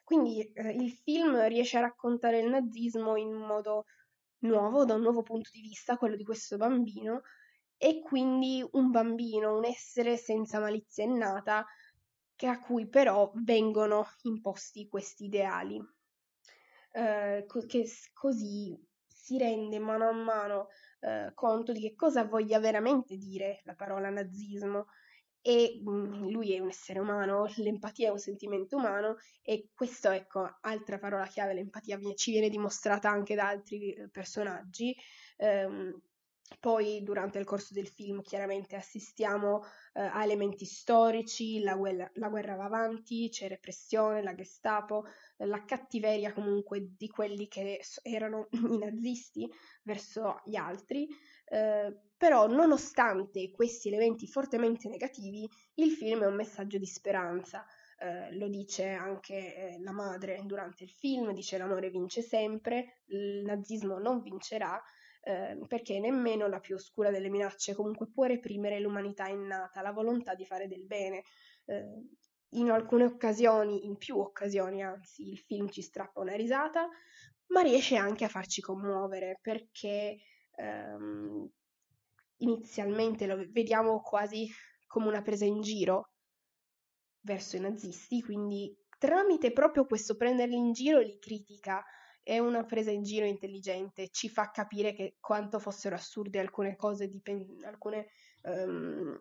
[0.04, 3.86] Quindi eh, il film riesce a raccontare il nazismo in un modo
[4.40, 7.22] nuovo, da un nuovo punto di vista, quello di questo bambino,
[7.76, 11.64] e quindi un bambino, un essere senza malizia innata,
[12.44, 15.80] a cui però vengono imposti questi ideali.
[16.90, 20.68] Eh, che così si rende mano a mano
[21.00, 24.86] eh, conto di che cosa voglia veramente dire la parola nazismo
[25.42, 30.58] e mhmm, lui è un essere umano, l'empatia è un sentimento umano e questo, ecco,
[30.60, 34.96] altra parola chiave, l'empatia ci viene dimostrata anche da altri eh, personaggi.
[35.38, 36.00] Um,
[36.60, 42.28] poi durante il corso del film chiaramente assistiamo eh, a elementi storici, la guerra, la
[42.28, 45.04] guerra, va avanti, c'è repressione, la Gestapo,
[45.38, 49.50] la cattiveria comunque di quelli che erano i nazisti
[49.82, 51.08] verso gli altri,
[51.52, 57.66] eh, però nonostante questi elementi fortemente negativi, il film è un messaggio di speranza.
[57.98, 63.42] Eh, lo dice anche eh, la madre durante il film, dice l'amore vince sempre, il
[63.44, 64.82] nazismo non vincerà,
[65.22, 70.34] eh, perché nemmeno la più oscura delle minacce comunque può reprimere l'umanità innata, la volontà
[70.34, 71.22] di fare del bene.
[71.66, 71.84] Eh,
[72.54, 76.88] in alcune occasioni, in più occasioni anzi, il film ci strappa una risata,
[77.48, 80.18] ma riesce anche a farci commuovere perché
[80.56, 81.48] ehm,
[82.38, 84.48] inizialmente lo vediamo quasi
[84.86, 86.10] come una presa in giro
[87.20, 91.84] verso i nazisti, quindi tramite proprio questo prenderli in giro li critica.
[92.22, 97.08] È una presa in giro intelligente, ci fa capire che quanto fossero assurde alcune cose,
[97.08, 98.10] dipend- alcune
[98.42, 99.18] um,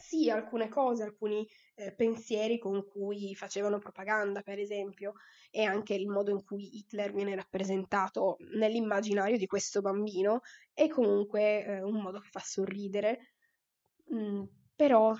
[0.00, 5.12] sì, alcune cose, alcuni eh, pensieri con cui facevano propaganda, per esempio,
[5.50, 10.40] e anche il modo in cui Hitler viene rappresentato nell'immaginario di questo bambino
[10.72, 13.34] è comunque eh, un modo che fa sorridere,
[14.12, 14.42] mm,
[14.74, 15.14] però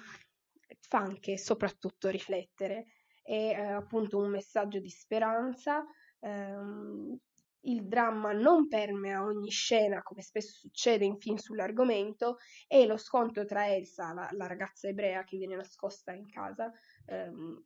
[0.80, 2.86] fa anche e soprattutto riflettere.
[3.22, 5.84] È eh, appunto un messaggio di speranza,
[6.20, 7.16] ehm,
[7.62, 13.44] il dramma non permea ogni scena, come spesso succede in film sull'argomento, e lo scontro
[13.44, 16.72] tra Elsa, la, la ragazza ebrea che viene nascosta in casa,
[17.06, 17.64] ehm,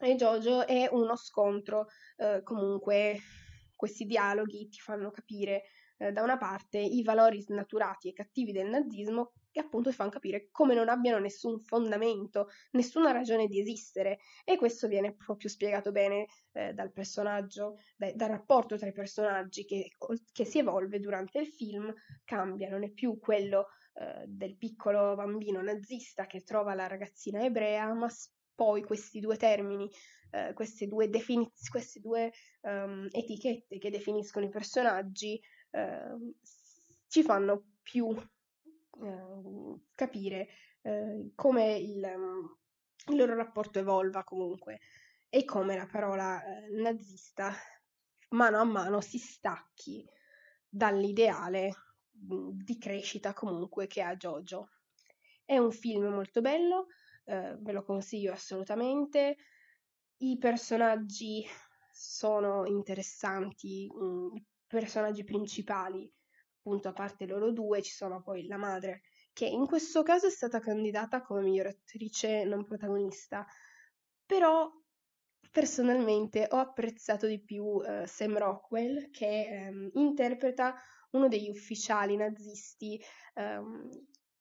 [0.00, 1.86] e Jojo è uno scontro,
[2.16, 3.18] eh, comunque
[3.74, 5.62] questi dialoghi ti fanno capire
[5.98, 10.10] eh, da una parte i valori snaturati e cattivi del nazismo che appunto ti fanno
[10.10, 14.18] capire come non abbiano nessun fondamento, nessuna ragione di esistere.
[14.44, 19.64] E questo viene proprio spiegato bene eh, dal personaggio, da, dal rapporto tra i personaggi
[19.64, 19.90] che,
[20.32, 21.92] che, si evolve durante il film,
[22.24, 27.92] cambia, non è più quello eh, del piccolo bambino nazista che trova la ragazzina ebrea,
[27.94, 28.08] ma
[28.54, 29.88] poi questi due termini,
[30.30, 32.32] eh, queste due, definiz- queste due
[32.62, 35.40] um, etichette che definiscono i personaggi
[35.70, 36.34] eh,
[37.06, 38.08] ci fanno più
[39.02, 40.48] eh, capire
[40.82, 42.06] eh, come il,
[43.08, 44.80] il, loro rapporto evolva comunque
[45.28, 47.52] e come la parola eh, nazista
[48.30, 50.04] mano a mano si stacchi
[50.68, 51.74] dall'ideale
[52.10, 54.70] di crescita comunque che ha Jojo.
[55.44, 56.86] È un film molto bello,
[57.24, 59.36] eh, ve lo consiglio assolutamente.
[60.18, 61.46] I personaggi
[61.90, 66.10] sono interessanti, mh, mm, i personaggi principali
[66.68, 69.00] appunto a parte loro due ci sono poi la madre
[69.32, 73.46] che in questo caso è stata candidata come miglior attrice non protagonista,
[74.26, 74.70] però
[75.50, 80.74] personalmente ho apprezzato di più uh, Sam Rockwell che um, interpreta
[81.12, 83.00] uno degli ufficiali nazisti
[83.34, 83.88] um,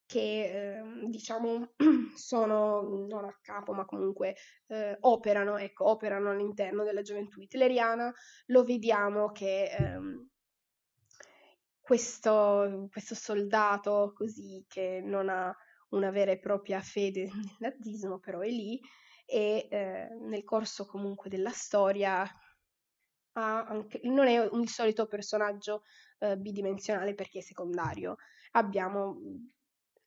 [0.05, 1.73] che um, diciamo
[2.15, 4.35] sono non a capo ma comunque
[4.67, 8.11] uh, operano, ecco, operano all'interno della gioventù hitleriana,
[8.47, 9.69] lo vediamo che
[11.87, 15.55] questo, questo soldato così che non ha
[15.91, 18.77] una vera e propria fede nel nazismo, però è lì
[19.25, 22.29] e eh, nel corso comunque della storia
[23.31, 25.83] anche, non è il solito personaggio
[26.19, 28.17] eh, bidimensionale perché è secondario.
[28.51, 29.21] Abbiamo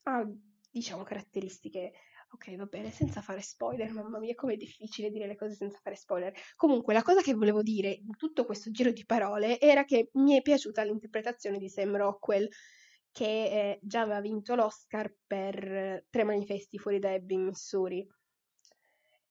[0.02, 0.26] ha,
[0.70, 1.92] diciamo caratteristiche
[2.32, 5.96] Ok, va bene, senza fare spoiler, mamma mia, com'è difficile dire le cose senza fare
[5.96, 6.32] spoiler.
[6.54, 10.36] Comunque, la cosa che volevo dire in tutto questo giro di parole era che mi
[10.36, 12.48] è piaciuta l'interpretazione di Sam Rockwell,
[13.10, 18.06] che eh, già aveva vinto l'Oscar per eh, Tre manifesti fuori da Ebbing, Missouri.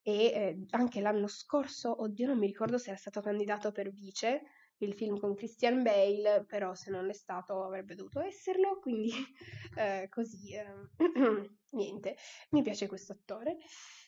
[0.02, 4.41] E eh, anche l'anno scorso, oddio, non mi ricordo se era stato candidato per vice,
[4.80, 9.12] il film con Christian Bale, però se non è stato avrebbe dovuto esserlo, quindi
[9.78, 10.90] eh, così, eh,
[11.72, 12.16] niente,
[12.52, 13.58] mi piace questo attore.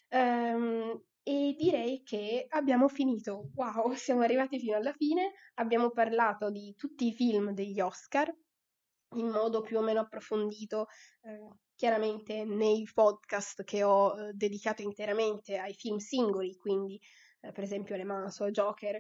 [0.10, 6.74] Um, e direi che abbiamo finito, wow, siamo arrivati fino alla fine, abbiamo parlato di
[6.76, 8.34] tutti i film degli Oscar
[9.16, 10.88] in modo più o meno approfondito,
[11.24, 17.00] eh, chiaramente nei podcast che ho eh, dedicato interamente ai film singoli, quindi
[17.42, 19.00] eh, per esempio Le Manso, Joker,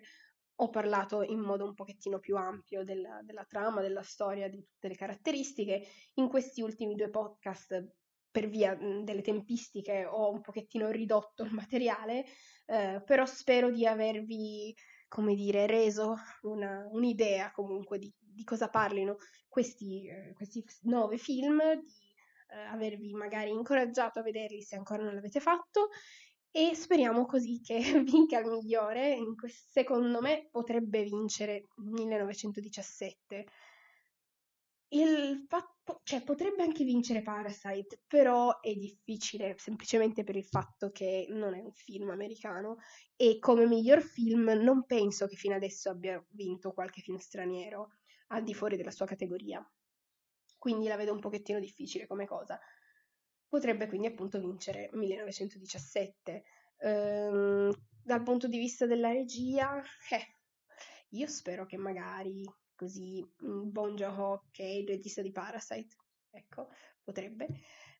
[0.61, 4.87] ho parlato in modo un pochettino più ampio della, della, trama, della storia, di tutte
[4.87, 5.83] le caratteristiche.
[6.15, 7.83] In questi ultimi due podcast,
[8.29, 12.25] per via delle tempistiche, ho un pochettino ridotto il materiale,
[12.67, 14.73] eh, però spero di avervi,
[15.07, 19.17] come dire, reso una, un'idea comunque di, di, cosa parlino
[19.49, 22.13] questi, eh, questi nove film, di
[22.51, 25.89] eh, avervi magari incoraggiato a vederli se ancora non l'avete fatto
[26.51, 29.17] e speriamo così che vinca il migliore.
[29.47, 33.45] secondo me potrebbe vincere 1917.
[34.93, 41.27] Il fatto, cioè potrebbe anche vincere Parasite, però è difficile semplicemente per il fatto che
[41.29, 42.75] non è un film americano
[43.15, 47.91] e come miglior film non penso che fino adesso abbia vinto qualche film straniero
[48.27, 49.65] al di fuori della sua categoria.
[50.57, 52.59] Quindi la vedo un pochettino difficile come cosa
[53.51, 56.43] potrebbe quindi appunto vincere 1917.
[56.77, 57.69] Ehm,
[58.01, 59.77] dal punto di vista della regia,
[60.09, 60.37] eh,
[61.09, 65.97] io spero che magari così mm, Bon Joon-ho, che è il regista di Parasite,
[66.29, 66.69] ecco,
[67.03, 67.47] potrebbe,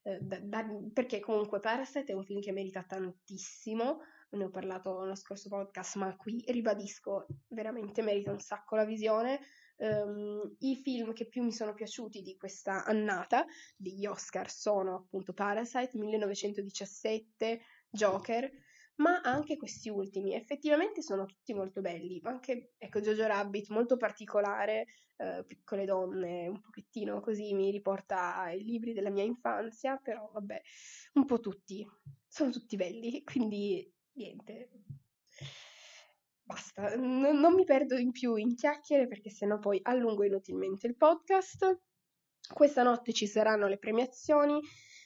[0.04, 4.00] eh, da, da, perché comunque Parasite è un film che merita tantissimo,
[4.30, 9.42] ne ho parlato nello scorso podcast, ma qui ribadisco, veramente merita un sacco la visione,
[9.82, 15.34] Um, I film che più mi sono piaciuti di questa annata degli Oscar sono appunto
[15.34, 18.52] Parasite, 1917, Joker,
[18.98, 20.36] ma anche questi ultimi.
[20.36, 24.86] Effettivamente sono tutti molto belli, anche ecco Jojo Rabbit molto particolare,
[25.18, 30.62] uh, piccole donne, un pochettino così mi riporta ai libri della mia infanzia, però vabbè,
[31.14, 31.84] un po' tutti,
[32.28, 34.70] sono tutti belli, quindi niente,
[36.52, 40.98] basta, n- non mi perdo in più in chiacchiere perché sennò poi allungo inutilmente il
[40.98, 41.80] podcast.
[42.54, 44.60] Questa notte ci saranno le premiazioni.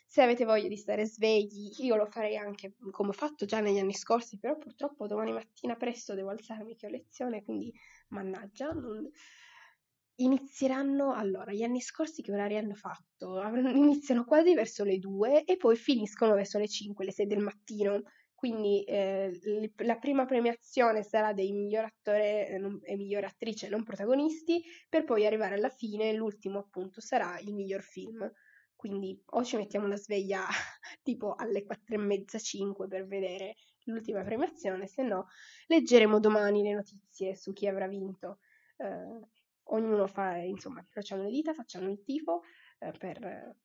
[0.08, 3.80] Se avete voglia di stare svegli, io lo farei anche come ho fatto già negli
[3.80, 7.72] anni scorsi, però purtroppo domani mattina presto devo alzarmi che ho lezione, quindi
[8.10, 8.72] mannaggia.
[8.72, 9.08] Non...
[10.18, 13.42] Inizieranno allora gli anni scorsi che orari hanno fatto?
[13.44, 18.02] Iniziano quasi verso le 2 e poi finiscono verso le 5, le 6 del mattino
[18.46, 19.32] quindi eh,
[19.78, 25.26] la prima premiazione sarà dei miglior attore eh, e miglior attrice non protagonisti, per poi
[25.26, 28.32] arrivare alla fine, l'ultimo appunto sarà il miglior film.
[28.76, 30.46] quindi o ci mettiamo una sveglia
[31.02, 35.26] tipo alle 4 e mezza, 5 per vedere l'ultima premiazione, se no
[35.66, 38.38] leggeremo domani le notizie su chi avrà vinto.
[38.78, 39.26] Eh,
[39.70, 42.44] ognuno fa, insomma, incrociamo le dita, facciamo il tifo
[42.78, 43.56] eh, per,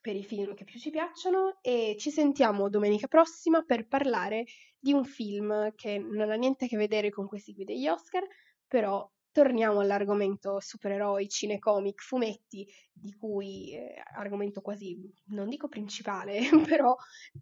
[0.00, 4.44] per i film che più ci piacciono e ci sentiamo domenica prossima per parlare
[4.78, 8.26] di un film che non ha niente a che vedere con questi qui degli Oscar,
[8.66, 16.94] però torniamo all'argomento supereroi, cinecomic, fumetti, di cui eh, argomento quasi, non dico principale, però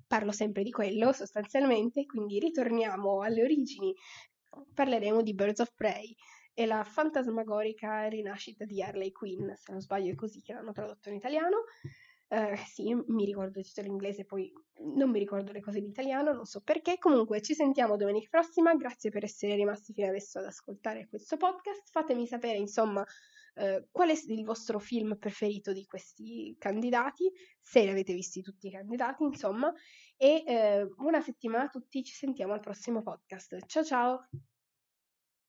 [0.07, 3.95] parlo sempre di quello sostanzialmente, quindi ritorniamo alle origini,
[4.75, 6.15] parleremo di Birds of Prey
[6.53, 11.09] e la fantasmagorica rinascita di Harley Quinn, se non sbaglio è così che l'hanno tradotto
[11.09, 11.65] in italiano.
[12.31, 14.53] Uh, sì, mi ricordo il titolo inglese, poi
[14.97, 16.99] non mi ricordo le cose in italiano, non so perché.
[16.99, 18.75] Comunque ci sentiamo domenica prossima.
[18.75, 21.89] Grazie per essere rimasti fino adesso ad ascoltare questo podcast.
[21.91, 27.89] Fatemi sapere, insomma, uh, qual è il vostro film preferito di questi candidati, se li
[27.89, 29.73] avete visti tutti i candidati, insomma.
[30.17, 30.45] E
[30.87, 33.65] uh, buona settimana a tutti, ci sentiamo al prossimo podcast.
[33.67, 34.29] Ciao ciao!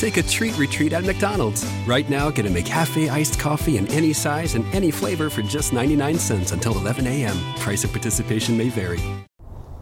[0.00, 1.62] Take a treat retreat at McDonald's.
[1.86, 5.74] Right now, get a McCafe iced coffee in any size and any flavor for just
[5.74, 7.36] 99 cents until 11 a.m.
[7.56, 8.98] Price of participation may vary.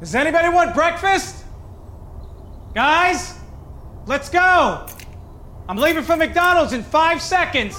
[0.01, 1.45] Does anybody want breakfast?
[2.75, 3.39] Guys,
[4.07, 4.89] let's go.
[5.69, 7.77] I'm leaving for McDonald's in five seconds.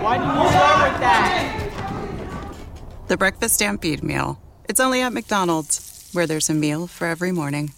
[0.00, 2.54] Why did you start with that?
[3.08, 4.40] The Breakfast Stampede Meal.
[4.70, 7.74] It's only at McDonald's, where there's a meal for every morning.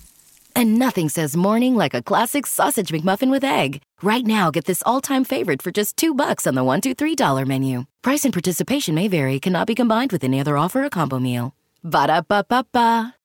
[0.54, 3.82] And nothing says morning like a classic sausage McMuffin with egg.
[4.02, 7.14] Right now, get this all-time favorite for just two bucks on the one, two, three
[7.14, 7.84] dollar menu.
[8.02, 9.40] Price and participation may vary.
[9.40, 11.54] Cannot be combined with any other offer or combo meal.
[11.82, 13.15] Ba da ba ba ba.